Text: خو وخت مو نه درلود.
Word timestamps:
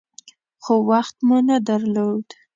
خو 0.63 0.73
وخت 0.89 1.15
مو 1.27 1.37
نه 1.47 1.57
درلود. 1.67 2.25